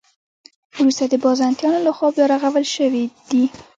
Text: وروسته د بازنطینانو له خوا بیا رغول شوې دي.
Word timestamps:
وروسته 0.77 1.05
د 1.07 1.13
بازنطینانو 1.23 1.85
له 1.87 1.91
خوا 1.97 2.07
بیا 2.15 2.25
رغول 2.33 2.65
شوې 2.75 3.03
دي. 3.29 3.43